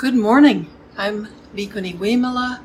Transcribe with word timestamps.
Good 0.00 0.14
morning. 0.14 0.70
I'm 0.96 1.28
Bhikkhuni 1.54 1.98
Wimala, 1.98 2.60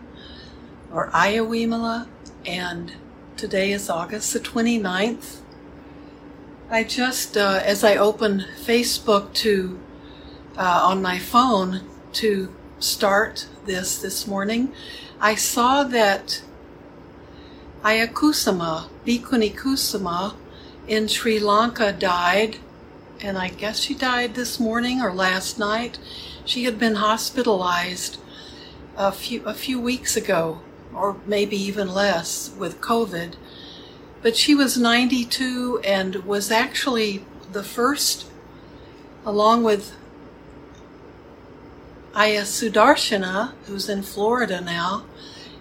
or 0.89 1.09
Aya 1.13 1.43
Wimala, 1.43 2.07
and 2.45 2.93
today 3.35 3.73
is 3.73 3.89
August 3.89 4.31
the 4.31 4.39
29th. 4.39 5.41
I 6.69 6.85
just, 6.85 7.35
uh, 7.35 7.59
as 7.61 7.83
I 7.83 7.97
open 7.97 8.45
Facebook 8.63 9.33
to 9.33 9.77
uh, 10.57 10.79
on 10.83 11.01
my 11.01 11.19
phone 11.19 11.81
to 12.13 12.55
start 12.79 13.49
this 13.65 14.01
this 14.01 14.25
morning, 14.25 14.71
I 15.19 15.35
saw 15.35 15.83
that 15.83 16.41
Aya 17.83 18.07
Kusama, 18.07 18.87
Bhikkhuni 19.05 19.53
Kusama, 19.53 20.35
in 20.87 21.09
Sri 21.09 21.39
Lanka 21.39 21.91
died, 21.91 22.59
and 23.19 23.37
I 23.37 23.49
guess 23.49 23.81
she 23.81 23.93
died 23.93 24.35
this 24.35 24.57
morning 24.57 25.01
or 25.01 25.13
last 25.13 25.59
night. 25.59 25.99
She 26.45 26.65
had 26.65 26.77
been 26.77 26.95
hospitalized 26.95 28.19
a 28.95 29.11
few 29.11 29.43
a 29.45 29.53
few 29.53 29.79
weeks 29.79 30.15
ago, 30.15 30.61
or 30.93 31.17
maybe 31.25 31.57
even 31.57 31.91
less, 31.91 32.51
with 32.57 32.81
COVID. 32.81 33.33
But 34.21 34.35
she 34.35 34.55
was 34.55 34.77
92 34.77 35.81
and 35.83 36.15
was 36.23 36.51
actually 36.51 37.25
the 37.51 37.63
first, 37.63 38.27
along 39.25 39.63
with 39.63 39.95
Aya 42.13 42.43
Sudarshana, 42.43 43.53
who's 43.65 43.89
in 43.89 44.03
Florida 44.03 44.61
now, 44.61 45.03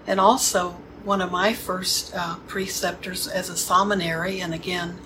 and 0.06 0.20
also 0.20 0.76
one 1.02 1.20
of 1.20 1.32
my 1.32 1.52
first 1.52 2.14
uh, 2.14 2.36
preceptors 2.46 3.26
as 3.26 3.48
a 3.48 3.54
samaneri, 3.54 4.42
and 4.42 4.54
again 4.54 4.98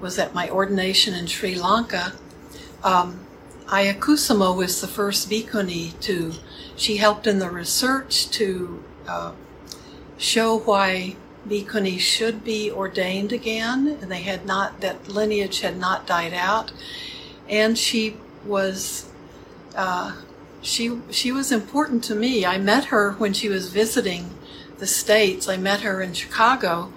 was 0.00 0.18
at 0.18 0.34
my 0.34 0.48
ordination 0.48 1.14
in 1.14 1.26
Sri 1.26 1.54
Lanka. 1.54 2.12
Um, 2.84 3.27
Aya 3.70 3.92
Kusama 3.92 4.56
was 4.56 4.80
the 4.80 4.86
first 4.86 5.28
Bhikkhuni 5.28 6.00
to, 6.00 6.32
she 6.74 6.96
helped 6.96 7.26
in 7.26 7.38
the 7.38 7.50
research 7.50 8.30
to 8.30 8.82
uh, 9.06 9.32
show 10.16 10.58
why 10.60 11.16
Bhikkhuni 11.46 11.98
should 11.98 12.44
be 12.44 12.70
ordained 12.70 13.30
again, 13.30 13.98
and 14.00 14.10
they 14.10 14.22
had 14.22 14.46
not, 14.46 14.80
that 14.80 15.08
lineage 15.08 15.60
had 15.60 15.76
not 15.76 16.06
died 16.06 16.32
out. 16.32 16.72
And 17.46 17.76
she 17.76 18.16
was, 18.46 19.10
uh, 19.76 20.16
she, 20.62 21.00
she 21.10 21.30
was 21.30 21.52
important 21.52 22.02
to 22.04 22.14
me. 22.14 22.46
I 22.46 22.56
met 22.56 22.86
her 22.86 23.12
when 23.12 23.34
she 23.34 23.50
was 23.50 23.68
visiting 23.68 24.30
the 24.78 24.86
States. 24.86 25.46
I 25.46 25.58
met 25.58 25.82
her 25.82 26.00
in 26.00 26.14
Chicago. 26.14 26.90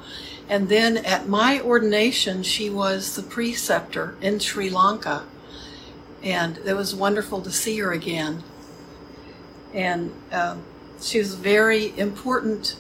And 0.48 0.70
then 0.70 0.98
at 0.98 1.28
my 1.28 1.60
ordination, 1.60 2.44
she 2.44 2.70
was 2.70 3.18
the 3.18 3.24
preceptor 3.24 4.16
in 4.22 4.40
Sri 4.40 4.70
Lanka 4.70 5.24
and 6.24 6.58
it 6.60 6.76
was 6.76 6.94
wonderful 6.94 7.42
to 7.42 7.52
see 7.52 7.78
her 7.80 7.92
again. 7.92 8.44
And 9.74 10.14
um, 10.32 10.64
she 11.02 11.20
was 11.20 11.36
very 11.36 11.98
important 11.98 12.76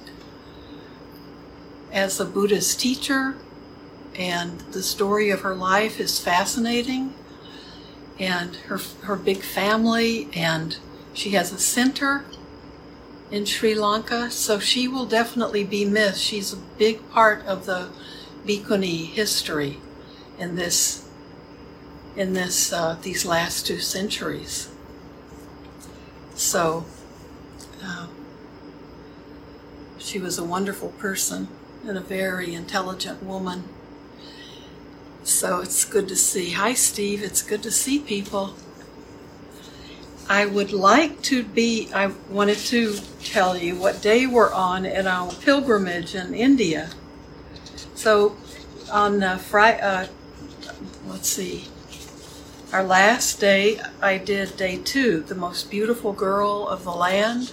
as 1.91 2.19
a 2.19 2.25
Buddhist 2.25 2.79
teacher, 2.79 3.35
and 4.15 4.59
the 4.71 4.83
story 4.83 5.29
of 5.29 5.41
her 5.41 5.55
life 5.55 5.99
is 5.99 6.19
fascinating. 6.19 7.13
And 8.19 8.55
her 8.67 8.79
her 9.03 9.15
big 9.15 9.41
family, 9.41 10.29
and 10.35 10.77
she 11.13 11.31
has 11.31 11.51
a 11.51 11.57
center 11.57 12.25
in 13.31 13.45
Sri 13.45 13.73
Lanka, 13.73 14.29
so 14.29 14.59
she 14.59 14.87
will 14.87 15.05
definitely 15.05 15.63
be 15.63 15.85
missed. 15.85 16.21
She's 16.21 16.53
a 16.53 16.57
big 16.57 17.09
part 17.09 17.43
of 17.45 17.65
the 17.65 17.89
Bhikkhuni 18.45 19.07
history 19.07 19.79
in 20.37 20.55
this 20.55 21.07
in 22.15 22.33
this 22.33 22.73
uh, 22.73 22.97
these 23.01 23.25
last 23.25 23.65
two 23.65 23.79
centuries. 23.79 24.69
So 26.35 26.85
uh, 27.83 28.07
she 29.97 30.19
was 30.19 30.37
a 30.37 30.43
wonderful 30.43 30.89
person 30.89 31.47
and 31.87 31.97
a 31.97 32.01
very 32.01 32.53
intelligent 32.53 33.23
woman. 33.23 33.63
So 35.23 35.61
it's 35.61 35.85
good 35.85 36.07
to 36.07 36.15
see. 36.15 36.51
Hi, 36.51 36.73
Steve. 36.73 37.23
It's 37.23 37.41
good 37.41 37.61
to 37.63 37.71
see 37.71 37.99
people. 37.99 38.55
I 40.27 40.45
would 40.45 40.71
like 40.71 41.21
to 41.23 41.43
be, 41.43 41.89
I 41.93 42.07
wanted 42.29 42.57
to 42.57 42.97
tell 43.23 43.57
you 43.57 43.75
what 43.75 44.01
day 44.01 44.25
we're 44.25 44.53
on 44.53 44.85
in 44.85 45.05
our 45.05 45.31
pilgrimage 45.33 46.15
in 46.15 46.33
India. 46.33 46.89
So 47.95 48.37
on 48.91 49.21
uh, 49.21 49.37
Friday, 49.37 49.81
uh, 49.81 50.07
let's 51.07 51.27
see, 51.27 51.67
our 52.73 52.83
last 52.83 53.39
day, 53.39 53.81
I 54.01 54.17
did 54.17 54.55
day 54.55 54.77
two, 54.77 55.21
the 55.21 55.35
most 55.35 55.69
beautiful 55.69 56.13
girl 56.13 56.67
of 56.67 56.83
the 56.83 56.91
land. 56.91 57.51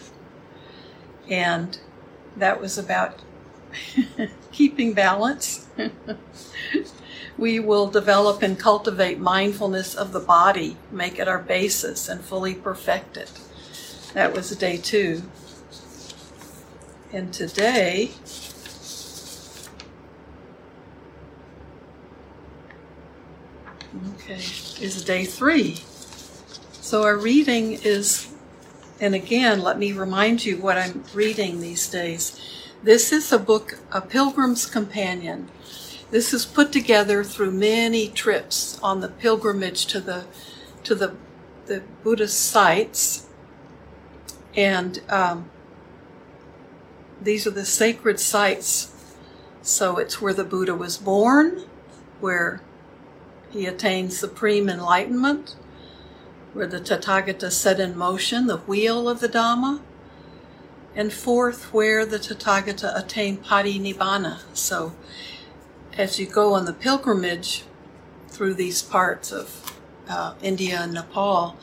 And 1.29 1.79
that 2.37 2.61
was 2.61 2.79
about 2.79 3.21
keeping 4.53 4.93
balance. 4.93 5.67
we 7.39 7.59
will 7.59 7.89
develop 7.89 8.43
and 8.43 8.59
cultivate 8.59 9.19
mindfulness 9.19 9.95
of 9.95 10.13
the 10.13 10.21
body, 10.21 10.77
make 10.93 11.19
it 11.19 11.27
our 11.27 11.41
basis, 11.41 12.09
and 12.09 12.21
fully 12.21 12.55
perfect 12.55 13.17
it. 13.17 13.33
That 14.15 14.33
was 14.33 14.51
day 14.57 14.77
two. 14.77 15.23
And 17.13 17.33
today, 17.33 18.13
okay, 24.15 24.43
is 24.81 25.05
day 25.05 25.25
three. 25.25 25.77
So 26.81 27.03
our 27.03 27.17
reading 27.17 27.73
is, 27.73 28.33
and 29.01 29.15
again, 29.15 29.61
let 29.61 29.79
me 29.79 29.93
remind 29.93 30.45
you 30.45 30.57
what 30.57 30.79
I'm 30.79 31.05
reading 31.13 31.61
these 31.61 31.89
days. 31.89 32.41
This 32.83 33.13
is 33.13 33.33
a 33.33 33.39
book, 33.39 33.79
A 33.93 34.01
Pilgrim's 34.01 34.65
Companion. 34.65 35.49
This 36.11 36.33
is 36.33 36.47
put 36.47 36.73
together 36.73 37.23
through 37.23 37.51
many 37.51 38.09
trips 38.09 38.79
on 38.83 39.01
the 39.01 39.09
pilgrimage 39.09 39.87
to 39.87 40.01
the 40.01 40.25
to 40.85 40.95
the 40.95 41.15
the 41.67 41.83
Buddhist 42.03 42.41
sites, 42.41 43.27
and 44.57 45.03
um, 45.11 45.51
these 47.21 47.47
are 47.47 47.51
the 47.51 47.67
sacred 47.67 48.19
sites. 48.19 48.95
So 49.61 49.99
it's 49.99 50.23
where 50.23 50.33
the 50.33 50.45
Buddha 50.45 50.75
was 50.75 50.97
born, 50.97 51.65
where 52.21 52.63
he 53.51 53.67
attained 53.67 54.13
supreme 54.13 54.69
enlightenment, 54.69 55.57
where 56.53 56.67
the 56.67 56.81
Tathagata 56.81 57.51
set 57.51 57.81
in 57.81 57.97
motion 57.97 58.47
the 58.47 58.59
wheel 58.59 59.09
of 59.09 59.21
the 59.21 59.29
Dhamma, 59.29 59.81
and 60.95 61.13
fourth, 61.13 61.73
where 61.73 62.05
the 62.05 62.19
Tathagata 62.19 62.97
attained 62.99 63.45
Parinibbana. 63.45 64.41
So, 64.53 64.95
as 65.97 66.19
you 66.19 66.27
go 66.27 66.55
on 66.55 66.65
the 66.65 66.73
pilgrimage 66.73 67.65
through 68.29 68.55
these 68.55 68.83
parts 68.83 69.33
of 69.33 69.79
uh, 70.09 70.35
India 70.43 70.81
and 70.83 70.95
Nepal, 70.95 71.57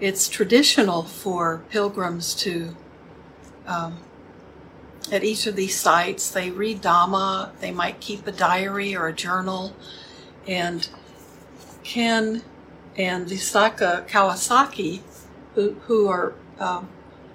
it's 0.00 0.28
traditional 0.28 1.02
for 1.02 1.62
pilgrims 1.70 2.34
to, 2.36 2.76
um, 3.66 3.98
at 5.12 5.24
each 5.24 5.46
of 5.46 5.56
these 5.56 5.78
sites, 5.78 6.30
they 6.30 6.50
read 6.50 6.82
Dhamma, 6.82 7.50
they 7.60 7.70
might 7.70 8.00
keep 8.00 8.26
a 8.26 8.32
diary 8.32 8.96
or 8.96 9.08
a 9.08 9.12
journal, 9.12 9.74
and 10.46 10.88
Ken 11.82 12.42
and 12.96 13.26
Visakha 13.26 14.06
Kawasaki, 14.08 15.00
who, 15.54 15.74
who 15.86 16.08
are 16.08 16.34
um, 16.58 16.88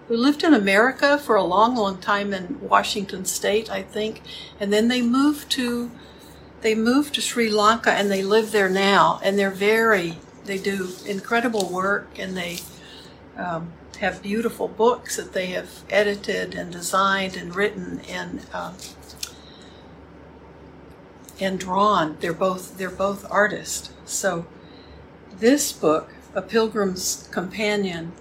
who 0.08 0.16
lived 0.16 0.44
in 0.44 0.54
America 0.54 1.18
for 1.18 1.36
a 1.36 1.44
long, 1.44 1.76
long 1.76 1.98
time 1.98 2.32
in 2.32 2.60
Washington 2.62 3.26
State, 3.26 3.72
I 3.72 3.82
think, 3.82 4.22
and 4.60 4.72
then 4.72 4.88
they 4.88 5.02
moved 5.02 5.50
to 5.52 5.92
they 6.62 6.76
moved 6.76 7.16
to 7.16 7.22
Sri 7.22 7.50
Lanka 7.50 7.92
and 7.92 8.12
they 8.12 8.24
live 8.24 8.52
there 8.52 8.70
now, 8.70 9.20
and 9.24 9.38
they're 9.38 9.50
very 9.50 10.18
they 10.46 10.58
do 10.58 10.90
incredible 11.06 11.70
work 11.70 12.08
and 12.18 12.38
they 12.38 12.60
um, 13.38 13.74
have 14.00 14.22
beautiful 14.22 14.68
books 14.68 15.18
that 15.18 15.34
they 15.34 15.48
have 15.48 15.84
edited 15.90 16.54
and 16.54 16.72
designed 16.72 17.36
and 17.36 17.56
written. 17.56 18.02
And 18.10 18.46
um, 18.54 18.76
and 21.40 21.60
drawn. 21.60 22.18
They're 22.20 22.34
both 22.34 22.78
they're 22.78 22.90
both 22.90 23.30
artists. 23.30 23.90
So 24.06 24.46
this 25.40 25.72
book, 25.72 26.14
A 26.34 26.42
Pilgrim's 26.42 27.28
Companion, 27.32 28.14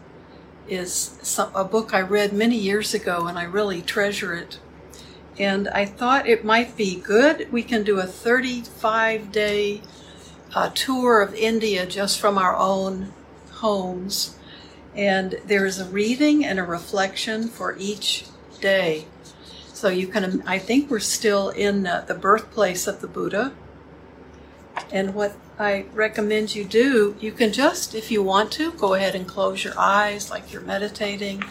is 0.68 1.38
a 1.54 1.64
book 1.64 1.92
I 1.92 2.00
read 2.00 2.32
many 2.32 2.56
years 2.56 2.94
ago 2.94 3.26
and 3.26 3.38
I 3.38 3.44
really 3.44 3.82
treasure 3.82 4.34
it. 4.34 4.58
And 5.38 5.68
I 5.68 5.84
thought 5.84 6.28
it 6.28 6.44
might 6.44 6.76
be 6.76 6.96
good. 6.96 7.50
We 7.52 7.62
can 7.62 7.82
do 7.82 7.98
a 7.98 8.06
35 8.06 9.32
day 9.32 9.82
uh, 10.54 10.70
tour 10.74 11.20
of 11.20 11.34
India 11.34 11.86
just 11.86 12.20
from 12.20 12.38
our 12.38 12.56
own 12.56 13.12
homes. 13.50 14.36
And 14.94 15.40
there 15.44 15.66
is 15.66 15.80
a 15.80 15.86
reading 15.86 16.44
and 16.44 16.58
a 16.60 16.62
reflection 16.62 17.48
for 17.48 17.76
each 17.78 18.26
day. 18.60 19.06
So 19.74 19.88
you 19.88 20.06
can, 20.06 20.44
I 20.46 20.60
think 20.60 20.88
we're 20.88 21.00
still 21.00 21.50
in 21.50 21.84
uh, 21.84 22.04
the 22.06 22.14
birthplace 22.14 22.86
of 22.86 23.00
the 23.00 23.08
Buddha. 23.08 23.52
And 24.92 25.16
what 25.16 25.36
I 25.58 25.86
recommend 25.92 26.54
you 26.54 26.64
do, 26.64 27.16
you 27.18 27.32
can 27.32 27.52
just, 27.52 27.92
if 27.92 28.08
you 28.08 28.22
want 28.22 28.52
to, 28.52 28.70
go 28.70 28.94
ahead 28.94 29.16
and 29.16 29.26
close 29.26 29.64
your 29.64 29.76
eyes 29.76 30.30
like 30.30 30.52
you're 30.52 30.62
meditating, 30.62 31.42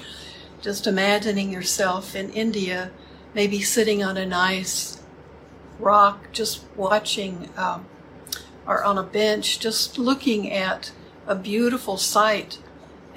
just 0.61 0.87
imagining 0.87 1.51
yourself 1.51 2.15
in 2.15 2.29
India, 2.29 2.91
maybe 3.33 3.61
sitting 3.61 4.01
on 4.01 4.15
a 4.15 4.25
nice 4.25 5.01
rock, 5.77 6.31
just 6.31 6.63
watching, 6.77 7.49
um, 7.57 7.85
or 8.65 8.85
on 8.85 8.97
a 8.97 9.03
bench, 9.03 9.59
just 9.59 9.97
looking 9.97 10.49
at 10.49 10.93
a 11.27 11.35
beautiful 11.35 11.97
sight 11.97 12.57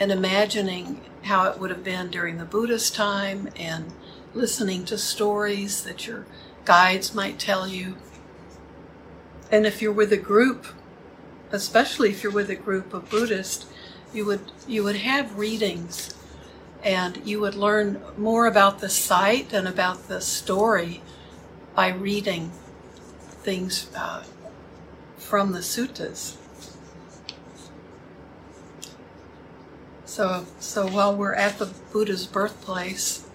and 0.00 0.10
imagining 0.10 1.00
how 1.22 1.48
it 1.48 1.60
would 1.60 1.70
have 1.70 1.84
been 1.84 2.10
during 2.10 2.38
the 2.38 2.44
Buddha's 2.44 2.90
time 2.90 3.48
and 3.54 3.92
listening 4.36 4.84
to 4.84 4.98
stories 4.98 5.82
that 5.84 6.06
your 6.06 6.26
guides 6.64 7.14
might 7.14 7.38
tell 7.38 7.66
you. 7.66 7.96
And 9.50 9.66
if 9.66 9.80
you're 9.80 9.92
with 9.92 10.12
a 10.12 10.18
group, 10.18 10.66
especially 11.50 12.10
if 12.10 12.22
you're 12.22 12.32
with 12.32 12.50
a 12.50 12.56
group 12.56 12.92
of 12.92 13.08
Buddhists, 13.08 13.66
you 14.12 14.24
would 14.26 14.52
you 14.68 14.84
would 14.84 14.96
have 14.96 15.38
readings 15.38 16.14
and 16.82 17.20
you 17.24 17.40
would 17.40 17.54
learn 17.54 18.00
more 18.16 18.46
about 18.46 18.80
the 18.80 18.88
site 18.88 19.52
and 19.52 19.66
about 19.66 20.08
the 20.08 20.20
story 20.20 21.02
by 21.74 21.88
reading 21.88 22.50
things 23.42 23.90
uh, 23.96 24.22
from 25.16 25.52
the 25.52 25.60
suttas. 25.60 26.36
So, 30.04 30.46
so 30.60 30.86
while 30.86 31.14
we're 31.14 31.34
at 31.34 31.58
the 31.58 31.66
Buddha's 31.92 32.26
birthplace, 32.26 33.26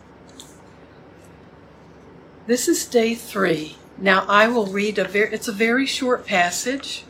this 2.51 2.67
is 2.67 2.85
day 2.85 3.15
three. 3.15 3.77
Now 3.97 4.25
I 4.27 4.49
will 4.49 4.65
read 4.65 4.97
a 4.97 5.05
very, 5.05 5.33
it's 5.33 5.47
a 5.47 5.53
very 5.53 5.85
short 5.85 6.25
passage, 6.25 7.05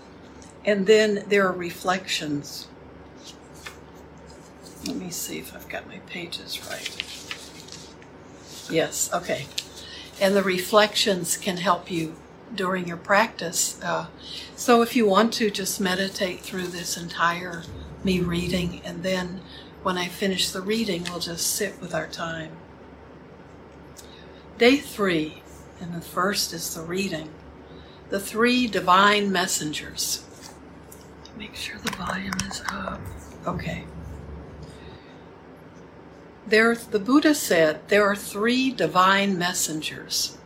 and 0.63 0.85
then 0.85 1.23
there 1.27 1.47
are 1.47 1.51
reflections. 1.51 2.67
Let 4.85 4.97
me 4.97 5.09
see 5.09 5.39
if 5.39 5.55
I've 5.55 5.67
got 5.67 5.87
my 5.87 5.97
pages 6.05 6.63
right. 6.69 6.87
Yes, 8.69 9.11
okay. 9.11 9.47
And 10.21 10.35
the 10.35 10.43
reflections 10.43 11.37
can 11.37 11.57
help 11.57 11.89
you 11.89 12.17
during 12.53 12.87
your 12.87 12.97
practice. 12.97 13.81
Uh, 13.81 14.09
so 14.55 14.83
if 14.83 14.95
you 14.95 15.07
want 15.07 15.33
to, 15.33 15.49
just 15.49 15.81
meditate 15.81 16.41
through 16.41 16.67
this 16.67 16.95
entire 16.95 17.63
me 18.03 18.19
reading, 18.19 18.79
and 18.85 19.01
then 19.01 19.41
when 19.81 19.97
I 19.97 20.07
finish 20.07 20.51
the 20.51 20.61
reading, 20.61 21.05
we'll 21.09 21.17
just 21.17 21.47
sit 21.47 21.81
with 21.81 21.95
our 21.95 22.05
time. 22.05 22.51
Day 24.61 24.77
three, 24.77 25.41
and 25.79 25.91
the 25.91 26.01
first 26.01 26.53
is 26.53 26.75
the 26.75 26.83
reading. 26.83 27.29
The 28.09 28.19
three 28.19 28.67
divine 28.67 29.31
messengers. 29.31 30.23
Make 31.35 31.55
sure 31.55 31.79
the 31.79 31.97
volume 31.97 32.35
is 32.47 32.61
up. 32.71 33.01
Okay. 33.47 33.85
There, 36.45 36.75
the 36.75 36.99
Buddha 36.99 37.33
said 37.33 37.87
there 37.87 38.05
are 38.05 38.15
three 38.15 38.69
divine 38.69 39.35
messengers. 39.35 40.37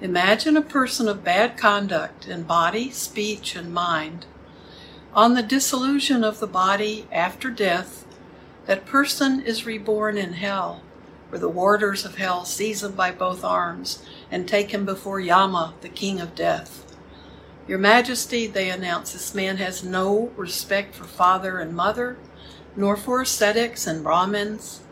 Imagine 0.00 0.56
a 0.56 0.60
person 0.60 1.06
of 1.06 1.22
bad 1.22 1.56
conduct 1.56 2.26
in 2.26 2.42
body, 2.42 2.90
speech, 2.90 3.54
and 3.54 3.72
mind. 3.72 4.26
On 5.14 5.34
the 5.34 5.44
dissolution 5.44 6.24
of 6.24 6.40
the 6.40 6.48
body 6.48 7.06
after 7.12 7.50
death, 7.50 8.04
that 8.66 8.84
person 8.84 9.40
is 9.40 9.64
reborn 9.64 10.18
in 10.18 10.32
hell, 10.32 10.82
where 11.34 11.40
the 11.40 11.48
warders 11.48 12.04
of 12.04 12.14
hell 12.14 12.44
seize 12.44 12.84
him 12.84 12.92
by 12.92 13.10
both 13.10 13.42
arms 13.42 14.04
and 14.30 14.46
take 14.46 14.70
him 14.70 14.84
before 14.84 15.18
Yama, 15.18 15.74
the 15.80 15.88
king 15.88 16.20
of 16.20 16.36
death. 16.36 16.96
Your 17.66 17.80
Majesty, 17.80 18.46
they 18.46 18.70
announce, 18.70 19.12
this 19.12 19.34
man 19.34 19.56
has 19.56 19.82
no 19.82 20.30
respect 20.36 20.94
for 20.94 21.02
father 21.02 21.58
and 21.58 21.74
mother, 21.74 22.18
nor 22.76 22.96
for 22.96 23.20
ascetics 23.20 23.84
and 23.84 24.04
Brahmins. 24.04 24.82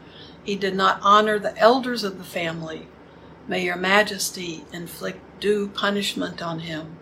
He 0.43 0.57
did 0.57 0.75
not 0.75 0.99
honor 1.01 1.39
the 1.39 1.57
elders 1.57 2.03
of 2.03 2.19
the 2.19 2.25
family. 2.25 2.89
May 3.47 3.63
your 3.63 3.77
Majesty 3.77 4.65
inflict 4.73 5.21
due 5.39 5.69
punishment 5.69 6.43
on 6.43 6.59
him. 6.59 6.97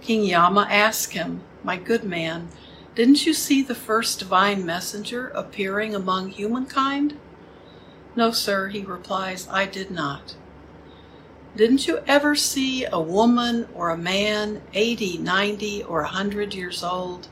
King 0.00 0.24
Yama 0.24 0.66
asked 0.70 1.12
him, 1.12 1.42
My 1.62 1.76
good 1.76 2.04
man, 2.04 2.48
didn't 2.94 3.26
you 3.26 3.34
see 3.34 3.62
the 3.62 3.74
first 3.74 4.18
divine 4.18 4.64
messenger 4.64 5.28
appearing 5.28 5.94
among 5.94 6.30
humankind? 6.30 7.18
No, 8.16 8.30
sir, 8.30 8.68
he 8.68 8.82
replies, 8.82 9.48
I 9.50 9.66
did 9.66 9.90
not. 9.90 10.36
Didn't 11.56 11.86
you 11.86 12.00
ever 12.06 12.34
see 12.34 12.84
a 12.84 13.00
woman 13.00 13.68
or 13.74 13.90
a 13.90 13.96
man, 13.96 14.62
80, 14.72 15.18
90, 15.18 15.82
or 15.84 16.00
a 16.00 16.04
100 16.04 16.54
years 16.54 16.82
old, 16.82 17.28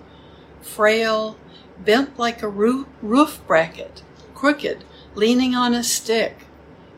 frail, 0.61 1.37
bent 1.85 2.19
like 2.19 2.43
a 2.43 2.49
roof 2.49 3.41
bracket, 3.47 4.03
crooked, 4.35 4.85
leaning 5.15 5.55
on 5.55 5.75
a 5.75 5.83
stick, 5.83 6.47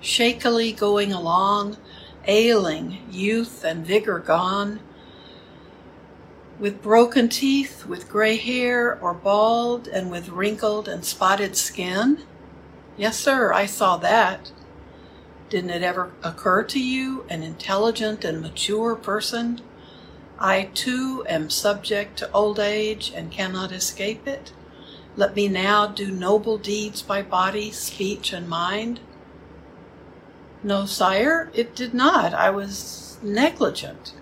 shakily 0.01 0.73
going 0.73 1.13
along, 1.13 1.77
ailing, 2.27 3.07
youth 3.11 3.65
and 3.65 3.87
vigor 3.87 4.19
gone, 4.19 4.81
with 6.59 6.83
broken 6.83 7.29
teeth, 7.29 7.85
with 7.85 8.09
gray 8.09 8.37
hair 8.37 8.99
or 9.01 9.13
bald, 9.13 9.89
and 9.89 10.11
with 10.11 10.29
wrinkled 10.29 10.89
and 10.89 11.05
spotted 11.05 11.57
skin? 11.57 12.23
Yes, 12.97 13.19
sir, 13.19 13.53
I 13.53 13.67
saw 13.67 13.97
that. 13.99 14.53
Didn't 15.49 15.71
it 15.71 15.83
ever 15.83 16.13
occur 16.23 16.63
to 16.65 16.81
you, 16.81 17.25
an 17.29 17.43
intelligent 17.43 18.25
and 18.25 18.41
mature 18.41 18.95
person? 18.95 19.61
I 20.39 20.71
too 20.75 21.25
am 21.29 21.51
subject 21.51 22.19
to 22.19 22.33
old 22.33 22.59
age 22.59 23.13
and 23.15 23.33
cannot 23.33 23.73
escape 23.73 24.27
it. 24.29 24.53
Let 25.17 25.35
me 25.35 25.49
now 25.49 25.87
do 25.87 26.11
noble 26.11 26.59
deeds 26.59 27.03
by 27.03 27.23
body, 27.23 27.71
speech, 27.71 28.33
and 28.33 28.49
mind. 28.49 29.01
No, 30.63 30.87
sire, 30.87 31.51
it 31.53 31.75
did 31.75 31.95
not. 31.95 32.33
I 32.33 32.51
was 32.51 33.19
negligent. 33.23 34.15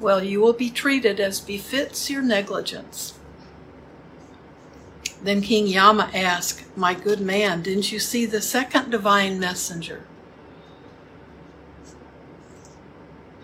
Well, 0.00 0.22
you 0.22 0.40
will 0.40 0.54
be 0.54 0.70
treated 0.70 1.20
as 1.20 1.40
befits 1.40 2.08
your 2.08 2.22
negligence. 2.22 3.14
Then 5.22 5.42
King 5.42 5.66
Yama 5.66 6.10
asked, 6.14 6.64
My 6.76 6.94
good 6.94 7.20
man, 7.20 7.62
didn't 7.62 7.92
you 7.92 7.98
see 7.98 8.24
the 8.24 8.40
second 8.40 8.90
divine 8.90 9.38
messenger? 9.38 10.06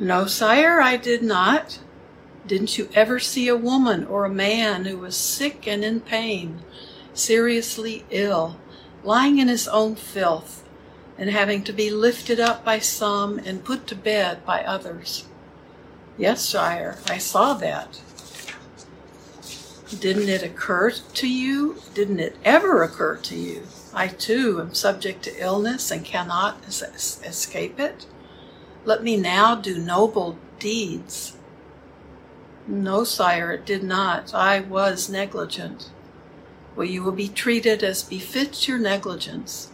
No, 0.01 0.27
sire, 0.27 0.81
I 0.81 0.97
did 0.97 1.23
not. 1.23 1.81
Didn't 2.47 2.79
you 2.79 2.89
ever 2.95 3.19
see 3.19 3.49
a 3.49 3.57
woman 3.57 4.05
or 4.05 4.25
a 4.25 4.31
man 4.31 4.85
who 4.85 4.99
was 4.99 5.17
sick 5.17 5.67
and 5.67 5.85
in 5.85 6.01
pain, 6.01 6.61
seriously 7.13 8.05
ill, 8.11 8.57
lying 9.03 9.39
in 9.39 9.49
his 9.49 9.67
own 9.67 9.97
filth, 9.97 10.63
and 11.19 11.31
having 11.31 11.63
to 11.65 11.73
be 11.73 11.91
lifted 11.91 12.39
up 12.39 12.65
by 12.65 12.79
some 12.79 13.39
and 13.39 13.65
put 13.65 13.87
to 13.87 13.95
bed 13.95 14.45
by 14.47 14.63
others? 14.65 15.25
Yes, 16.17 16.47
sire, 16.47 16.99
I 17.09 17.19
saw 17.19 17.55
that. 17.55 18.01
Didn't 19.89 20.29
it 20.29 20.43
occur 20.43 20.91
to 20.91 21.29
you? 21.29 21.81
Didn't 21.95 22.19
it 22.19 22.37
ever 22.45 22.83
occur 22.83 23.17
to 23.17 23.37
you? 23.37 23.63
I 23.95 24.09
too 24.09 24.61
am 24.61 24.75
subject 24.75 25.23
to 25.25 25.43
illness 25.43 25.93
and 25.93 26.05
cannot 26.05 26.65
es- 26.67 27.21
escape 27.25 27.79
it. 27.79 28.05
Let 28.85 29.05
me 29.05 29.17
now 29.17 29.55
do 29.55 29.79
noble 29.79 30.39
deeds. 30.59 31.37
No, 32.67 33.05
sire, 33.05 33.53
it 33.53 33.65
did 33.65 33.85
not. 33.85 34.35
I 34.35 34.59
was 34.59 35.09
negligent. 35.09 35.91
Well, 36.75 36.87
you 36.87 37.05
will 37.05 37.13
be 37.13 37.29
treated 37.29 37.85
as 37.85 38.03
befits 38.03 38.67
your 38.67 38.79
negligence. 38.79 39.71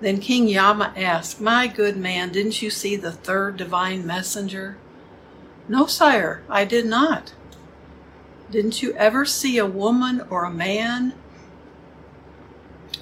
Then 0.00 0.20
King 0.20 0.48
Yama 0.48 0.94
asked, 0.96 1.38
My 1.38 1.66
good 1.66 1.98
man, 1.98 2.32
didn't 2.32 2.62
you 2.62 2.70
see 2.70 2.96
the 2.96 3.12
third 3.12 3.58
divine 3.58 4.06
messenger? 4.06 4.78
No, 5.68 5.86
sire, 5.86 6.42
I 6.48 6.64
did 6.64 6.86
not. 6.86 7.34
Didn't 8.52 8.82
you 8.82 8.92
ever 8.96 9.24
see 9.24 9.56
a 9.56 9.64
woman 9.64 10.26
or 10.28 10.44
a 10.44 10.50
man, 10.50 11.14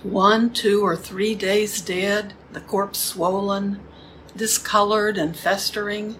one, 0.04 0.50
two, 0.50 0.86
or 0.86 0.94
three 0.94 1.34
days 1.34 1.80
dead, 1.80 2.34
the 2.52 2.60
corpse 2.60 3.00
swollen, 3.00 3.80
discolored, 4.36 5.18
and 5.18 5.36
festering? 5.36 6.14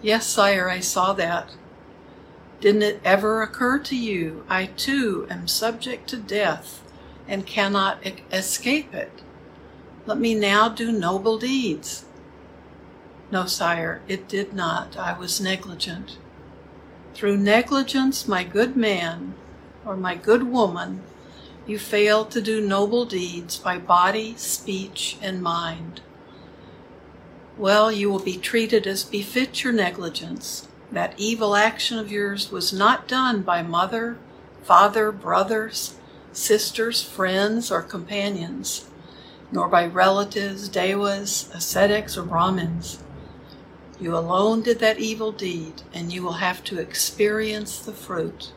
Yes, 0.00 0.26
sire, 0.26 0.70
I 0.70 0.80
saw 0.80 1.12
that. 1.12 1.50
Didn't 2.58 2.80
it 2.80 3.02
ever 3.04 3.42
occur 3.42 3.78
to 3.80 3.94
you, 3.94 4.46
I 4.48 4.64
too 4.64 5.26
am 5.28 5.46
subject 5.46 6.08
to 6.08 6.16
death 6.16 6.80
and 7.28 7.46
cannot 7.46 7.98
escape 8.32 8.94
it? 8.94 9.20
Let 10.06 10.18
me 10.18 10.34
now 10.34 10.70
do 10.70 10.90
noble 10.90 11.36
deeds. 11.36 12.06
No, 13.30 13.44
sire, 13.44 14.00
it 14.08 14.26
did 14.26 14.54
not. 14.54 14.96
I 14.96 15.18
was 15.18 15.38
negligent. 15.38 16.16
Through 17.14 17.36
negligence, 17.38 18.26
my 18.26 18.42
good 18.44 18.76
man, 18.76 19.34
or 19.84 19.96
my 19.96 20.14
good 20.14 20.44
woman, 20.44 21.02
you 21.66 21.78
fail 21.78 22.24
to 22.24 22.40
do 22.40 22.60
noble 22.60 23.04
deeds 23.04 23.56
by 23.58 23.78
body, 23.78 24.34
speech, 24.36 25.16
and 25.22 25.42
mind. 25.42 26.00
Well, 27.56 27.92
you 27.92 28.10
will 28.10 28.18
be 28.18 28.36
treated 28.38 28.86
as 28.86 29.04
befits 29.04 29.62
your 29.62 29.72
negligence. 29.72 30.68
that 30.92 31.14
evil 31.16 31.56
action 31.56 31.98
of 31.98 32.12
yours 32.12 32.52
was 32.52 32.72
not 32.72 33.08
done 33.08 33.40
by 33.42 33.62
mother, 33.62 34.18
father, 34.62 35.10
brothers, 35.10 35.94
sisters, 36.32 37.02
friends, 37.02 37.70
or 37.70 37.82
companions, 37.82 38.86
nor 39.50 39.68
by 39.68 39.86
relatives, 39.86 40.68
devas, 40.68 41.50
ascetics, 41.54 42.16
or 42.16 42.22
Brahmins. 42.24 43.02
You 44.02 44.16
alone 44.16 44.62
did 44.62 44.80
that 44.80 44.98
evil 44.98 45.30
deed, 45.30 45.82
and 45.94 46.12
you 46.12 46.24
will 46.24 46.32
have 46.32 46.64
to 46.64 46.80
experience 46.80 47.78
the 47.78 47.92
fruit. 47.92 48.52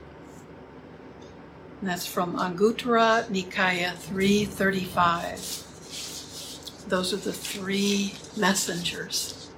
And 1.80 1.88
that's 1.88 2.08
from 2.08 2.36
Anguttara 2.36 3.26
Nikaya 3.26 3.96
335. 3.96 6.88
Those 6.88 7.14
are 7.14 7.18
the 7.18 7.32
three 7.32 8.16
messengers. 8.36 9.52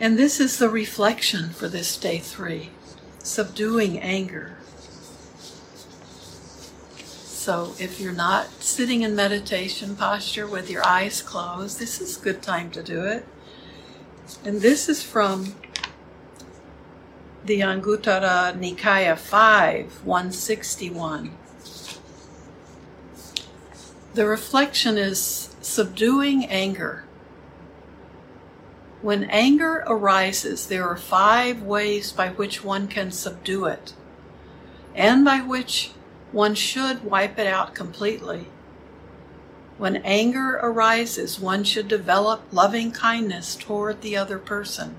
And 0.00 0.18
this 0.18 0.40
is 0.40 0.58
the 0.58 0.68
reflection 0.68 1.50
for 1.50 1.68
this 1.68 1.96
day 1.96 2.18
three 2.18 2.70
subduing 3.22 4.00
anger. 4.00 4.56
So 7.42 7.74
if 7.80 7.98
you're 7.98 8.12
not 8.12 8.62
sitting 8.62 9.02
in 9.02 9.16
meditation 9.16 9.96
posture 9.96 10.46
with 10.46 10.70
your 10.70 10.86
eyes 10.86 11.20
closed, 11.20 11.80
this 11.80 12.00
is 12.00 12.16
a 12.16 12.20
good 12.20 12.40
time 12.40 12.70
to 12.70 12.84
do 12.84 13.02
it. 13.02 13.26
And 14.44 14.60
this 14.60 14.88
is 14.88 15.02
from 15.02 15.56
the 17.44 17.58
Anguttara 17.58 18.56
Nikaya 18.56 19.18
5, 19.18 20.04
161. 20.04 21.36
The 24.14 24.24
reflection 24.24 24.96
is 24.96 25.56
subduing 25.60 26.46
anger. 26.46 27.06
When 29.00 29.24
anger 29.24 29.82
arises, 29.88 30.68
there 30.68 30.88
are 30.88 30.96
five 30.96 31.60
ways 31.60 32.12
by 32.12 32.28
which 32.28 32.62
one 32.62 32.86
can 32.86 33.10
subdue 33.10 33.64
it, 33.64 33.94
and 34.94 35.24
by 35.24 35.40
which 35.40 35.90
one 36.32 36.54
should 36.54 37.04
wipe 37.04 37.38
it 37.38 37.46
out 37.46 37.74
completely. 37.74 38.46
When 39.78 39.96
anger 39.96 40.58
arises, 40.62 41.38
one 41.38 41.64
should 41.64 41.88
develop 41.88 42.42
loving 42.50 42.92
kindness 42.92 43.54
toward 43.54 44.00
the 44.00 44.16
other 44.16 44.38
person. 44.38 44.96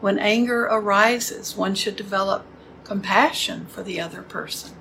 When 0.00 0.18
anger 0.18 0.62
arises, 0.64 1.56
one 1.56 1.74
should 1.74 1.96
develop 1.96 2.44
compassion 2.84 3.66
for 3.66 3.82
the 3.82 4.00
other 4.00 4.22
person. 4.22 4.72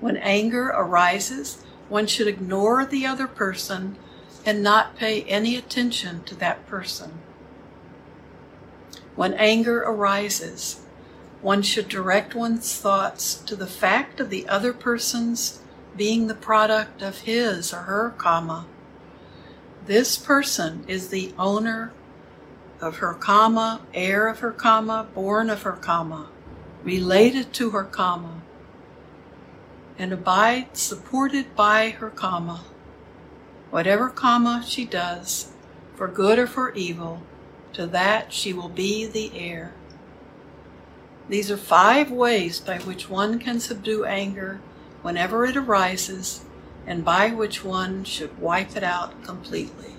When 0.00 0.16
anger 0.16 0.68
arises, 0.68 1.64
one 1.88 2.06
should 2.06 2.28
ignore 2.28 2.86
the 2.86 3.06
other 3.06 3.26
person 3.26 3.96
and 4.46 4.62
not 4.62 4.96
pay 4.96 5.22
any 5.24 5.56
attention 5.56 6.22
to 6.24 6.34
that 6.36 6.66
person. 6.66 7.18
When 9.16 9.34
anger 9.34 9.80
arises, 9.80 10.82
one 11.40 11.62
should 11.62 11.88
direct 11.88 12.34
one's 12.34 12.74
thoughts 12.74 13.34
to 13.34 13.54
the 13.54 13.66
fact 13.66 14.20
of 14.20 14.30
the 14.30 14.48
other 14.48 14.72
person's 14.72 15.60
being 15.96 16.26
the 16.26 16.34
product 16.34 17.02
of 17.02 17.20
his 17.20 17.72
or 17.72 17.82
her 17.82 18.14
karma. 18.18 18.66
This 19.86 20.16
person 20.18 20.84
is 20.88 21.08
the 21.08 21.32
owner 21.38 21.92
of 22.80 22.98
her 22.98 23.14
karma, 23.14 23.80
heir 23.94 24.28
of 24.28 24.40
her 24.40 24.52
karma, 24.52 25.08
born 25.14 25.50
of 25.50 25.62
her 25.62 25.72
karma, 25.72 26.28
related 26.84 27.52
to 27.54 27.70
her 27.70 27.84
karma 27.84 28.42
and 29.98 30.12
abides 30.12 30.80
supported 30.80 31.56
by 31.56 31.90
her 31.90 32.10
karma. 32.10 32.64
Whatever 33.70 34.08
karma 34.08 34.62
she 34.66 34.84
does, 34.84 35.52
for 35.96 36.06
good 36.06 36.38
or 36.38 36.46
for 36.46 36.72
evil, 36.74 37.20
to 37.72 37.86
that 37.86 38.32
she 38.32 38.52
will 38.52 38.68
be 38.68 39.06
the 39.06 39.32
heir. 39.36 39.74
These 41.28 41.50
are 41.50 41.58
five 41.58 42.10
ways 42.10 42.58
by 42.58 42.78
which 42.78 43.10
one 43.10 43.38
can 43.38 43.60
subdue 43.60 44.04
anger 44.06 44.60
whenever 45.02 45.44
it 45.44 45.56
arises, 45.56 46.44
and 46.86 47.04
by 47.04 47.28
which 47.30 47.62
one 47.62 48.04
should 48.04 48.38
wipe 48.38 48.74
it 48.76 48.82
out 48.82 49.22
completely. 49.24 49.94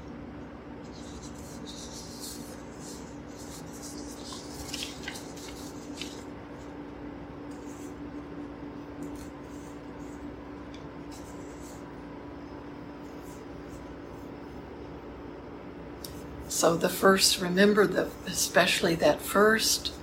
So 16.47 16.75
the 16.75 16.89
first, 16.89 17.39
remember 17.39 17.87
the 17.87 18.09
especially 18.25 18.95
that 18.95 19.21
first 19.21 19.93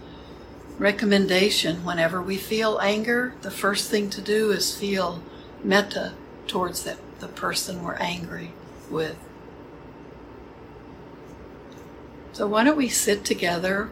recommendation 0.78 1.84
whenever 1.84 2.20
we 2.20 2.36
feel 2.36 2.78
anger, 2.80 3.34
the 3.42 3.50
first 3.50 3.90
thing 3.90 4.10
to 4.10 4.20
do 4.20 4.50
is 4.50 4.76
feel 4.76 5.22
metta 5.62 6.12
towards 6.46 6.82
the 6.82 7.28
person 7.28 7.82
we're 7.82 7.94
angry 7.94 8.52
with. 8.90 9.16
So 12.32 12.46
why 12.46 12.64
don't 12.64 12.76
we 12.76 12.88
sit 12.88 13.24
together? 13.24 13.88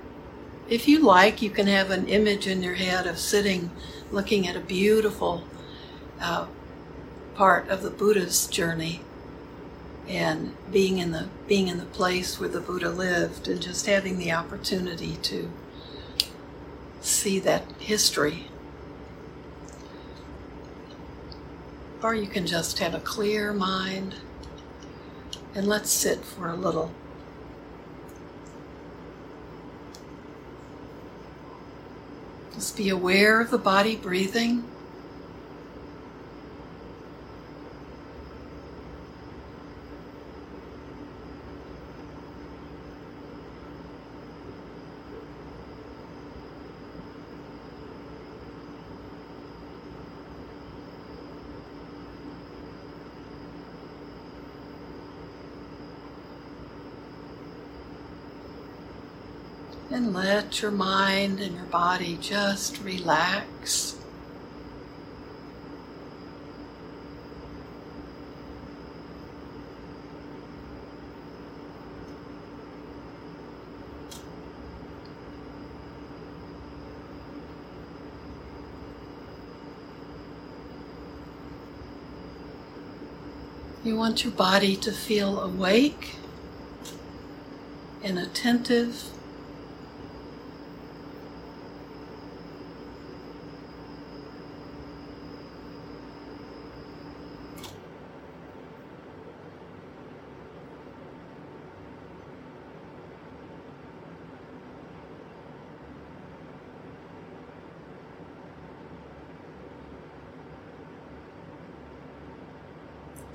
If 0.68 0.86
you 0.86 0.98
like, 0.98 1.40
you 1.40 1.50
can 1.50 1.66
have 1.66 1.90
an 1.90 2.06
image 2.08 2.46
in 2.46 2.62
your 2.62 2.74
head 2.74 3.06
of 3.06 3.18
sitting 3.18 3.70
looking 4.10 4.46
at 4.46 4.56
a 4.56 4.60
beautiful 4.60 5.44
uh, 6.20 6.46
part 7.34 7.68
of 7.68 7.82
the 7.82 7.90
Buddha's 7.90 8.46
journey 8.46 9.00
and 10.06 10.54
being 10.70 10.98
in 10.98 11.12
the 11.12 11.28
being 11.48 11.68
in 11.68 11.78
the 11.78 11.84
place 11.86 12.38
where 12.38 12.48
the 12.48 12.60
Buddha 12.60 12.90
lived 12.90 13.48
and 13.48 13.60
just 13.60 13.86
having 13.86 14.18
the 14.18 14.32
opportunity 14.32 15.16
to 15.22 15.50
see 17.04 17.38
that 17.40 17.64
history. 17.78 18.46
Or 22.02 22.14
you 22.14 22.26
can 22.26 22.46
just 22.46 22.78
have 22.80 22.94
a 22.94 23.00
clear 23.00 23.52
mind 23.52 24.16
and 25.54 25.66
let's 25.66 25.90
sit 25.90 26.24
for 26.24 26.48
a 26.48 26.56
little. 26.56 26.90
Just 32.54 32.76
be 32.76 32.88
aware 32.88 33.40
of 33.40 33.50
the 33.50 33.58
body 33.58 33.96
breathing. 33.96 34.64
And 59.90 60.12
let 60.54 60.62
your 60.62 60.70
mind 60.70 61.40
and 61.40 61.56
your 61.56 61.64
body 61.64 62.16
just 62.20 62.80
relax. 62.84 63.96
You 83.82 83.96
want 83.96 84.22
your 84.22 84.32
body 84.32 84.76
to 84.76 84.92
feel 84.92 85.40
awake 85.40 86.14
and 88.04 88.20
attentive 88.20 89.13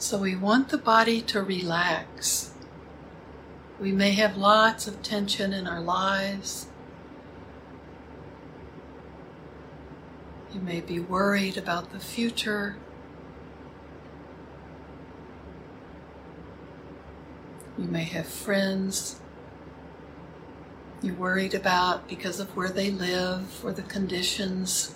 So 0.10 0.18
we 0.18 0.36
want 0.36 0.70
the 0.70 0.80
body 0.80 1.22
to 1.22 1.44
relax. 1.44 2.52
We 3.80 3.92
may 3.92 4.14
have 4.14 4.38
lots 4.38 4.88
of 4.88 5.04
tension 5.04 5.54
in 5.54 5.68
our 5.68 5.80
lives. 5.80 6.66
You 10.52 10.62
may 10.62 10.82
be 10.82 11.00
worried 11.00 11.58
about 11.58 11.92
the 11.92 12.00
future. 12.00 12.78
You 17.78 17.86
may 17.86 18.06
have 18.06 18.28
friends 18.28 19.20
you're 21.04 21.14
worried 21.14 21.54
about 21.54 22.10
because 22.10 22.40
of 22.40 22.58
where 22.58 22.70
they 22.70 22.90
live 22.90 23.64
or 23.64 23.74
the 23.74 23.84
conditions 23.84 24.96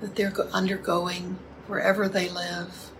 that 0.00 0.16
they're 0.16 0.32
undergoing 0.54 1.38
wherever 1.66 2.08
they 2.08 2.30
live. 2.30 2.92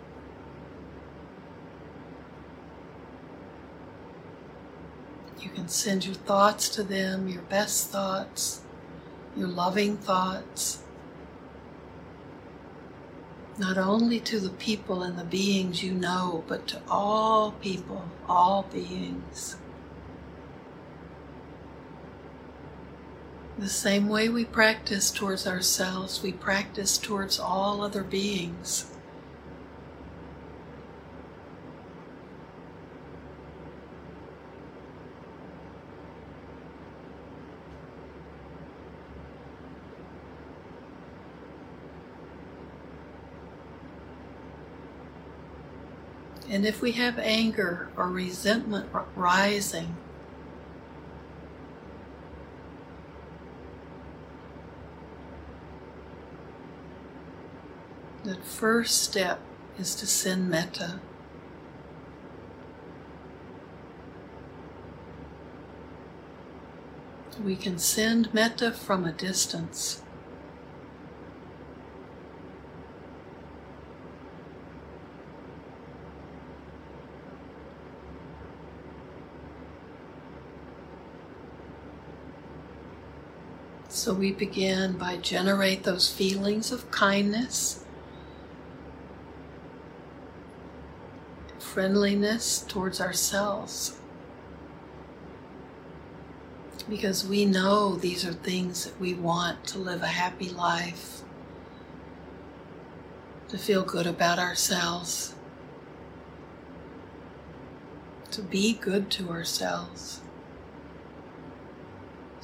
Can 5.58 5.68
send 5.68 6.06
your 6.06 6.14
thoughts 6.14 6.68
to 6.68 6.84
them, 6.84 7.26
your 7.26 7.42
best 7.42 7.90
thoughts, 7.90 8.60
your 9.36 9.48
loving 9.48 9.96
thoughts, 9.96 10.84
not 13.58 13.76
only 13.76 14.20
to 14.20 14.38
the 14.38 14.50
people 14.50 15.02
and 15.02 15.18
the 15.18 15.24
beings 15.24 15.82
you 15.82 15.92
know, 15.92 16.44
but 16.46 16.68
to 16.68 16.80
all 16.88 17.50
people, 17.52 18.04
all 18.28 18.68
beings. 18.72 19.56
The 23.58 23.68
same 23.68 24.08
way 24.08 24.28
we 24.28 24.44
practice 24.44 25.10
towards 25.10 25.44
ourselves, 25.44 26.22
we 26.22 26.30
practice 26.30 26.96
towards 26.96 27.40
all 27.40 27.82
other 27.82 28.04
beings. 28.04 28.92
And 46.50 46.64
if 46.64 46.80
we 46.80 46.92
have 46.92 47.18
anger 47.18 47.90
or 47.96 48.08
resentment 48.08 48.88
rising, 49.14 49.96
the 58.24 58.36
first 58.36 59.02
step 59.02 59.40
is 59.78 59.94
to 59.96 60.06
send 60.06 60.48
metta. 60.48 61.00
We 67.44 67.56
can 67.56 67.78
send 67.78 68.32
metta 68.34 68.72
from 68.72 69.04
a 69.04 69.12
distance. 69.12 70.02
So 83.98 84.14
we 84.14 84.30
begin 84.30 84.96
by 84.96 85.16
generate 85.16 85.82
those 85.82 86.08
feelings 86.08 86.70
of 86.70 86.88
kindness, 86.92 87.84
friendliness 91.58 92.60
towards 92.68 93.00
ourselves. 93.00 93.98
Because 96.88 97.26
we 97.26 97.44
know 97.44 97.96
these 97.96 98.24
are 98.24 98.32
things 98.32 98.84
that 98.84 99.00
we 99.00 99.14
want 99.14 99.64
to 99.66 99.78
live 99.78 100.02
a 100.02 100.06
happy 100.06 100.48
life, 100.48 101.22
to 103.48 103.58
feel 103.58 103.82
good 103.82 104.06
about 104.06 104.38
ourselves, 104.38 105.34
to 108.30 108.42
be 108.42 108.74
good 108.74 109.10
to 109.10 109.30
ourselves. 109.30 110.20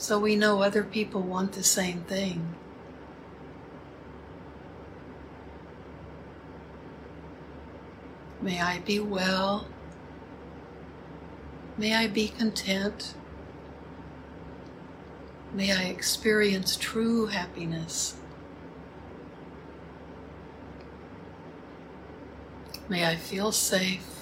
So 0.04 0.18
we 0.18 0.37
know 0.37 0.61
other 0.61 0.84
people 0.84 1.23
want 1.23 1.52
the 1.52 1.62
same 1.62 2.02
thing. 2.02 2.54
May 8.42 8.61
I 8.61 8.81
be 8.81 9.00
well. 9.00 9.66
May 11.78 11.94
I 11.94 12.07
be 12.07 12.28
content. 12.28 13.14
May 15.55 15.72
I 15.72 15.85
experience 15.85 16.76
true 16.76 17.28
happiness. 17.28 18.14
May 22.90 23.07
I 23.07 23.16
feel 23.16 23.52
safe. 23.52 24.13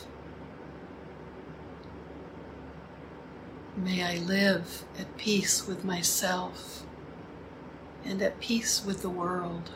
May 3.82 4.04
I 4.04 4.18
live 4.18 4.84
at 4.96 5.16
peace 5.16 5.66
with 5.66 5.84
myself 5.84 6.84
and 8.04 8.22
at 8.22 8.38
peace 8.38 8.84
with 8.84 9.02
the 9.02 9.10
world. 9.10 9.72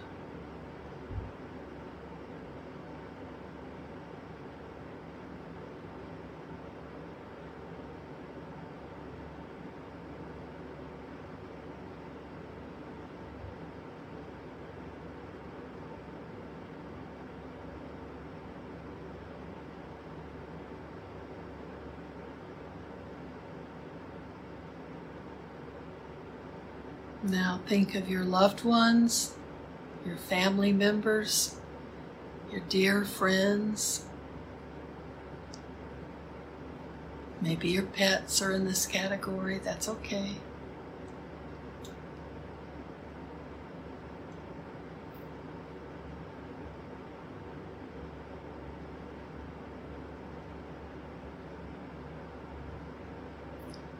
Now 27.37 27.61
think 27.67 27.95
of 27.95 28.09
your 28.09 28.25
loved 28.25 28.65
ones, 28.65 29.35
your 30.07 30.17
family 30.17 30.73
members, 30.73 31.57
your 32.51 32.63
dear 32.63 33.05
friends. 33.05 34.07
Maybe 37.43 37.69
your 37.69 37.83
pets 37.83 38.41
are 38.41 38.53
in 38.53 38.65
this 38.65 38.87
category, 38.87 39.61
that's 39.63 39.87
okay. 39.87 40.37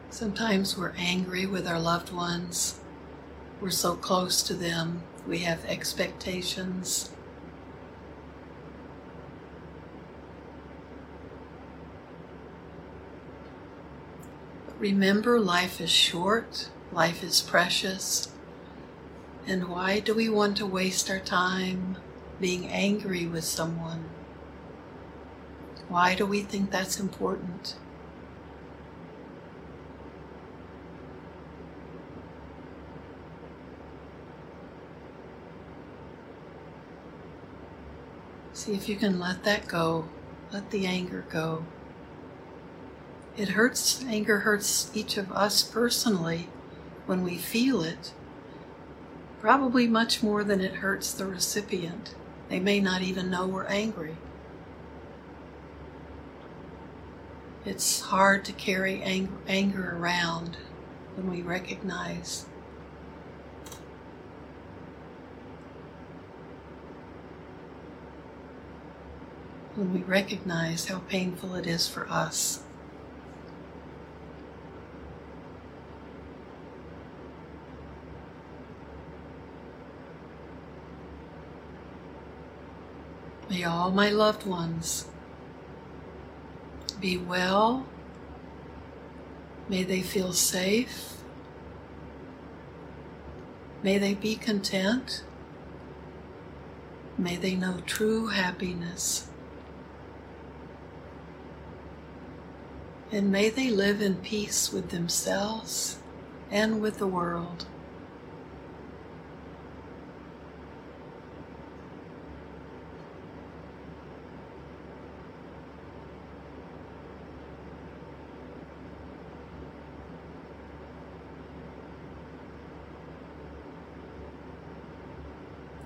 Sometimes 0.09 0.75
we're 0.75 0.95
angry 0.97 1.45
with 1.45 1.67
our 1.67 1.79
loved 1.79 2.11
ones. 2.11 2.79
We're 3.59 3.71
so 3.71 3.95
close 3.95 4.43
to 4.43 4.53
them, 4.53 5.01
we 5.27 5.39
have 5.39 5.65
expectations. 5.65 7.09
But 14.67 14.79
remember, 14.79 15.39
life 15.39 15.81
is 15.81 15.89
short, 15.89 16.69
life 16.91 17.23
is 17.23 17.41
precious. 17.41 18.31
And 19.47 19.69
why 19.69 20.01
do 20.01 20.13
we 20.13 20.29
want 20.29 20.57
to 20.57 20.65
waste 20.67 21.09
our 21.09 21.19
time 21.19 21.97
being 22.39 22.67
angry 22.67 23.25
with 23.25 23.43
someone? 23.43 24.05
Why 25.87 26.13
do 26.13 26.27
we 26.27 26.41
think 26.41 26.69
that's 26.69 26.99
important? 26.99 27.75
See 38.57 38.73
if 38.73 38.89
you 38.89 38.95
can 38.95 39.19
let 39.19 39.43
that 39.43 39.67
go. 39.67 40.05
Let 40.51 40.71
the 40.71 40.87
anger 40.87 41.23
go. 41.29 41.63
It 43.37 43.49
hurts, 43.49 44.03
anger 44.05 44.39
hurts 44.39 44.89
each 44.95 45.15
of 45.15 45.31
us 45.31 45.61
personally 45.61 46.49
when 47.05 47.21
we 47.21 47.37
feel 47.37 47.83
it, 47.83 48.13
probably 49.39 49.85
much 49.85 50.23
more 50.23 50.43
than 50.43 50.59
it 50.59 50.77
hurts 50.77 51.13
the 51.13 51.27
recipient. 51.27 52.15
They 52.49 52.59
may 52.59 52.79
not 52.79 53.03
even 53.03 53.29
know 53.29 53.45
we're 53.45 53.65
angry. 53.65 54.17
It's 57.63 58.01
hard 58.01 58.43
to 58.45 58.53
carry 58.53 59.03
ang- 59.03 59.37
anger 59.47 59.95
around 59.95 60.57
when 61.15 61.29
we 61.29 61.43
recognize 61.43 62.47
when 69.77 69.93
we 69.93 70.01
recognize 70.01 70.87
how 70.87 70.99
painful 71.07 71.55
it 71.55 71.65
is 71.65 71.87
for 71.87 72.09
us. 72.09 72.63
May 83.49 83.63
all 83.63 83.91
my 83.91 84.09
loved 84.09 84.45
ones 84.45 85.07
be 86.99 87.15
well 87.17 87.85
May 89.69 89.83
they 89.83 90.01
feel 90.01 90.31
safe. 90.31 91.13
May 93.83 93.97
they 93.97 94.13
be 94.13 94.35
content. 94.35 95.23
May 97.17 97.35
they 97.35 97.55
know 97.55 97.81
true 97.85 98.27
happiness. 98.27 99.27
And 103.09 103.31
may 103.31 103.49
they 103.49 103.69
live 103.69 104.01
in 104.01 104.15
peace 104.15 104.71
with 104.71 104.89
themselves 104.89 105.99
and 106.51 106.81
with 106.81 106.97
the 106.97 107.07
world. 107.07 107.65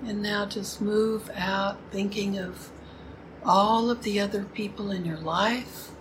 And 0.04 0.20
now 0.20 0.46
just 0.46 0.80
move 0.80 1.30
out 1.36 1.78
thinking 1.92 2.36
of 2.36 2.70
all 3.44 3.90
of 3.90 4.02
the 4.02 4.18
other 4.18 4.42
people 4.42 4.90
in 4.90 5.04
your 5.04 5.18
life. 5.18 5.91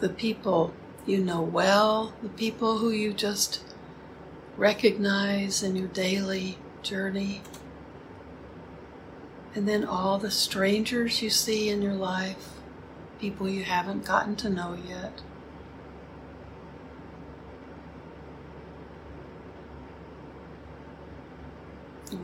The 0.00 0.08
people 0.08 0.74
you 1.06 1.18
know 1.18 1.40
well, 1.40 2.12
the 2.22 2.28
people 2.28 2.78
who 2.78 2.90
you 2.90 3.12
just 3.12 3.62
recognize 4.56 5.62
in 5.62 5.76
your 5.76 5.88
daily 5.88 6.58
journey, 6.82 7.42
and 9.54 9.68
then 9.68 9.84
all 9.84 10.18
the 10.18 10.30
strangers 10.30 11.22
you 11.22 11.30
see 11.30 11.68
in 11.68 11.80
your 11.80 11.94
life, 11.94 12.48
people 13.20 13.48
you 13.48 13.64
haven't 13.64 14.04
gotten 14.04 14.36
to 14.36 14.50
know 14.50 14.76
yet. 14.88 15.22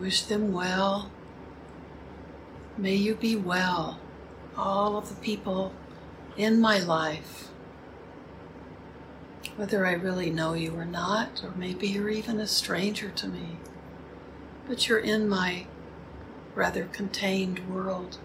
Wish 0.00 0.22
them 0.22 0.52
well. 0.52 1.11
May 2.76 2.94
you 2.94 3.14
be 3.14 3.37
well, 3.37 3.98
all 4.56 4.96
of 4.96 5.09
the 5.09 5.14
people 5.16 5.72
in 6.37 6.61
my 6.61 6.78
life, 6.78 7.48
whether 9.61 9.85
I 9.87 9.92
really 9.92 10.31
know 10.31 10.55
you 10.55 10.75
or 10.75 10.87
not, 10.87 11.44
or 11.44 11.53
maybe 11.55 11.87
you're 11.87 12.09
even 12.09 12.40
a 12.40 12.46
stranger 12.46 13.11
to 13.11 13.29
me, 13.29 13.59
but 14.66 14.88
you're 14.88 14.99
in 14.99 15.29
my 15.29 15.66
rather 16.55 16.87
contained 16.87 17.68
world. 17.68 18.16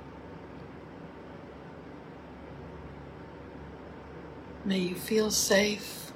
May 4.63 4.79
you 4.79 4.95
feel 4.95 5.29
safe 5.29 6.13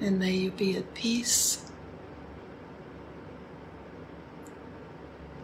and 0.00 0.18
may 0.18 0.32
you 0.32 0.50
be 0.50 0.76
at 0.76 0.94
peace. 0.94 1.69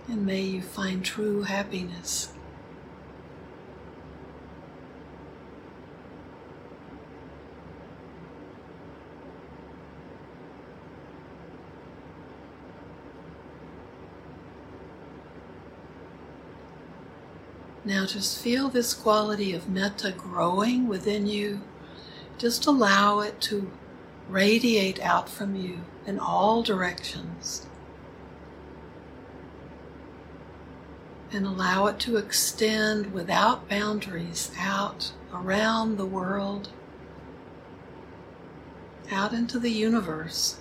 And 0.09 0.25
may 0.25 0.42
you 0.42 0.62
find 0.62 1.05
true 1.05 1.42
happiness. 1.42 2.33
Now 17.87 18.05
just 18.05 18.42
feel 18.42 18.69
this 18.69 18.95
quality 18.95 19.55
of 19.55 19.69
metta 19.69 20.11
growing 20.11 20.88
within 20.88 21.29
you. 21.29 21.61
Just 22.37 22.66
allow 22.66 23.21
it 23.21 23.40
to 23.42 23.71
radiate 24.29 25.01
out 25.01 25.29
from 25.29 25.55
you 25.55 25.85
in 26.05 26.19
all 26.19 26.64
directions. 26.64 27.66
And 31.32 31.44
allow 31.46 31.86
it 31.86 31.98
to 32.00 32.16
extend 32.16 33.12
without 33.12 33.68
boundaries 33.68 34.50
out 34.58 35.12
around 35.32 35.96
the 35.96 36.06
world, 36.06 36.70
out 39.10 39.32
into 39.32 39.58
the 39.58 39.70
universe. 39.70 40.58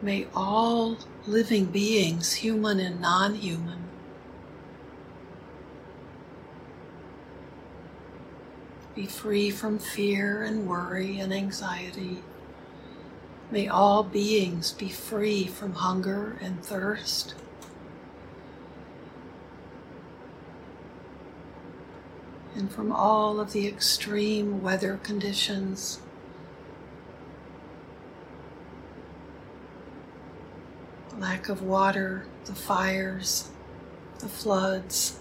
May 0.00 0.26
all 0.34 0.98
living 1.26 1.66
beings, 1.66 2.34
human 2.34 2.78
and 2.78 3.00
non 3.00 3.34
human, 3.34 3.86
be 8.94 9.06
free 9.06 9.50
from 9.50 9.78
fear 9.78 10.42
and 10.42 10.66
worry 10.66 11.18
and 11.18 11.32
anxiety. 11.32 12.22
May 13.50 13.68
all 13.68 14.02
beings 14.02 14.72
be 14.72 14.88
free 14.88 15.46
from 15.46 15.74
hunger 15.74 16.38
and 16.40 16.64
thirst. 16.64 17.34
And 22.56 22.72
from 22.72 22.90
all 22.90 23.38
of 23.38 23.52
the 23.52 23.68
extreme 23.68 24.62
weather 24.62 24.98
conditions. 25.04 26.00
Lack 31.18 31.48
of 31.48 31.62
water, 31.62 32.26
the 32.46 32.54
fires, 32.54 33.50
the 34.18 34.28
floods 34.28 35.20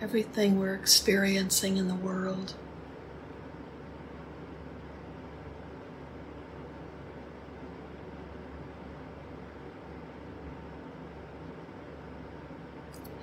everything 0.00 0.58
we're 0.58 0.74
experiencing 0.74 1.76
in 1.76 1.88
the 1.88 1.94
world. 1.94 2.54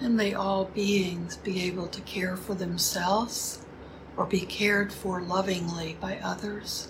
And 0.01 0.17
may 0.17 0.33
all 0.33 0.65
beings 0.65 1.37
be 1.37 1.63
able 1.63 1.87
to 1.87 2.01
care 2.01 2.35
for 2.35 2.53
themselves 2.53 3.65
or 4.17 4.25
be 4.25 4.41
cared 4.41 4.91
for 4.91 5.21
lovingly 5.21 5.97
by 5.99 6.19
others. 6.19 6.89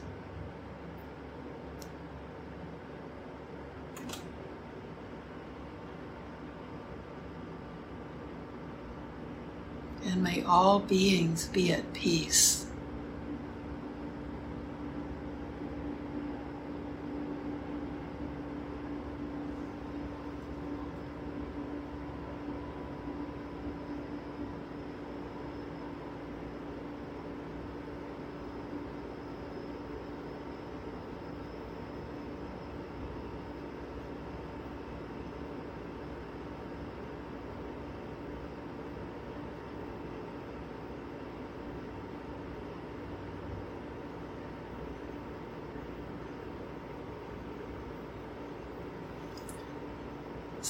and 10.06 10.22
may 10.22 10.44
all 10.44 10.80
beings 10.80 11.48
be 11.48 11.72
at 11.72 11.94
peace. 11.94 12.63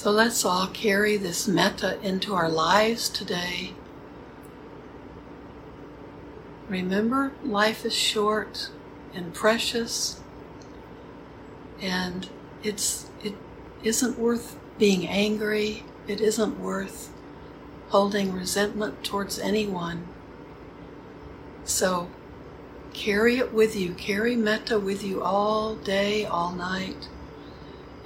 So 0.04 0.10
let's 0.10 0.44
all 0.44 0.66
carry 0.66 1.16
this 1.16 1.48
metta 1.48 1.98
into 2.02 2.34
our 2.34 2.50
lives 2.50 3.08
today. 3.08 3.72
Remember, 6.68 7.32
life 7.42 7.86
is 7.86 7.94
short 7.94 8.68
and 9.14 9.32
precious, 9.32 10.20
and 11.80 12.28
it's 12.62 13.08
it 13.22 13.32
isn't 13.82 14.18
worth 14.18 14.58
being 14.78 15.08
angry. 15.08 15.84
It 16.06 16.20
isn't 16.20 16.60
worth 16.60 17.10
holding 17.88 18.34
resentment 18.34 19.04
towards 19.04 19.38
anyone. 19.38 20.06
So 21.64 22.10
carry 22.92 23.38
it 23.38 23.54
with 23.54 23.74
you. 23.74 23.94
Carry 23.94 24.36
metta 24.36 24.78
with 24.78 25.02
you 25.02 25.22
all 25.22 25.76
day, 25.76 26.26
all 26.26 26.52
night. 26.52 27.08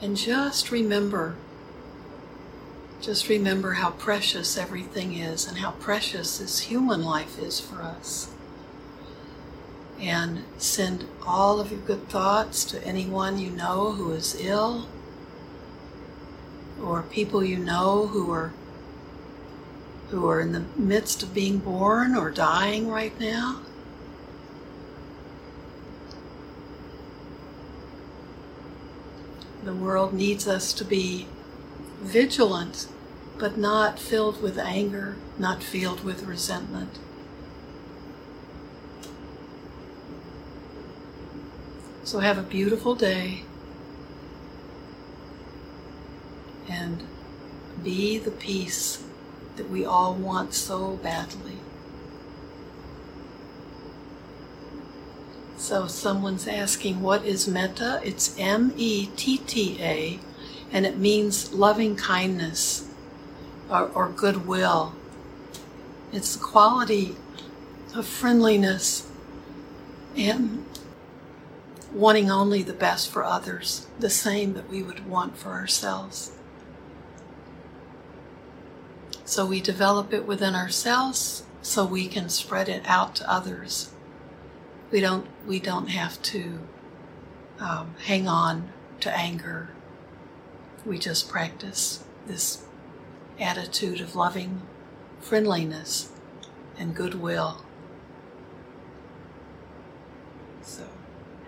And 0.01 0.17
just 0.17 0.71
remember 0.71 1.35
just 3.01 3.29
remember 3.29 3.75
how 3.75 3.91
precious 3.93 4.57
everything 4.59 5.15
is 5.15 5.47
and 5.47 5.59
how 5.59 5.71
precious 5.73 6.39
this 6.39 6.59
human 6.61 7.03
life 7.03 7.39
is 7.39 7.61
for 7.61 7.83
us. 7.83 8.31
and 10.01 10.45
send 10.59 11.05
all 11.27 11.59
of 11.59 11.73
your 11.73 11.81
good 11.81 12.09
thoughts 12.09 12.65
to 12.65 12.83
anyone 12.87 13.37
you 13.39 13.51
know 13.51 13.93
who 13.93 14.13
is 14.13 14.41
ill 14.41 14.89
or 16.81 17.03
people 17.03 17.43
you 17.43 17.57
know 17.59 18.07
who 18.07 18.31
are 18.31 18.53
who 20.11 20.27
are 20.29 20.41
in 20.41 20.53
the 20.53 20.65
midst 20.77 21.23
of 21.23 21.35
being 21.35 21.59
born 21.59 22.17
or 22.17 22.31
dying 22.31 22.89
right 22.89 23.19
now. 23.21 23.61
The 29.65 29.75
world 29.75 30.15
needs 30.15 30.49
us 30.49 30.73
to 30.75 30.85
be 30.85 31.27
vigilant, 32.01 32.89
but 33.39 33.57
not 33.57 33.99
filled 33.99 34.43
with 34.43 34.59
anger, 34.59 35.17
not 35.39 35.63
filled 35.63 36.05
with 36.05 36.25
resentment. 36.25 36.99
So 42.05 42.21
have 42.21 42.39
a 42.39 42.43
beautiful 42.43 42.95
day 42.95 43.43
and 46.69 47.03
be 47.83 48.19
the 48.19 48.31
peace 48.31 49.05
that 49.57 49.69
we 49.69 49.85
all 49.85 50.15
want 50.15 50.55
so 50.55 50.93
badly. 51.03 51.59
So 55.57 55.87
someone's 55.87 56.49
asking, 56.49 57.03
what 57.03 57.25
is 57.27 57.47
metta? 57.47 58.01
It's 58.03 58.35
M 58.39 58.73
E 58.77 59.07
T 59.17 59.39
T 59.39 59.77
A, 59.81 60.19
and 60.73 60.87
it 60.87 60.99
means 60.99 61.53
loving 61.53 61.97
kindness 61.97 62.89
or, 63.71 63.91
or 63.95 64.09
goodwill. 64.09 64.95
It's 66.13 66.37
the 66.37 66.45
quality 66.45 67.17
of 67.95 68.07
friendliness 68.07 69.09
and 70.17 70.65
wanting 71.93 72.31
only 72.31 72.63
the 72.63 72.73
best 72.73 73.11
for 73.11 73.25
others, 73.25 73.87
the 73.99 74.11
same 74.11 74.55
that 74.55 74.69
we 74.69 74.83
would 74.83 75.09
want 75.09 75.37
for 75.37 75.51
ourselves. 75.51 76.33
So 79.25 79.45
we 79.45 79.61
develop 79.61 80.13
it 80.13 80.27
within 80.27 80.55
ourselves 80.55 81.45
so 81.61 81.85
we 81.85 82.09
can 82.09 82.29
spread 82.29 82.69
it 82.69 82.83
out 82.87 83.15
to 83.17 83.31
others. 83.31 83.91
We 84.91 85.01
don't, 85.01 85.27
we 85.47 85.61
don't 85.61 85.89
have 85.89 86.21
to 86.23 86.61
um, 87.59 87.95
hang 88.05 88.27
on 88.27 88.71
to 89.01 89.15
anger. 89.15 89.71
We 90.89 90.99
just 90.99 91.29
practice 91.29 92.03
this 92.27 92.65
attitude 93.39 94.01
of 94.01 94.17
loving 94.17 94.63
friendliness 95.21 96.11
and 96.79 96.95
goodwill. 96.95 97.63
So, 100.63 100.89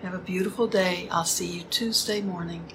have 0.03 0.13
a 0.13 0.19
beautiful 0.19 0.67
day. 0.67 1.07
I'll 1.09 1.23
see 1.23 1.47
you 1.47 1.63
Tuesday 1.63 2.21
morning. 2.21 2.71